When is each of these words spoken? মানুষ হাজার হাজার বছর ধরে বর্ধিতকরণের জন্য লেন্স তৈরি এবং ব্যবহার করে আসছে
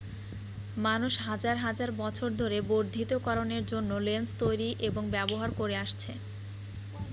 মানুষ 0.77 1.13
হাজার 1.27 1.55
হাজার 1.59 1.89
বছর 2.01 2.29
ধরে 2.41 2.57
বর্ধিতকরণের 2.69 3.63
জন্য 3.65 3.91
লেন্স 4.07 4.29
তৈরি 4.39 4.69
এবং 4.87 5.03
ব্যবহার 5.15 5.49
করে 5.59 5.75
আসছে 5.83 6.11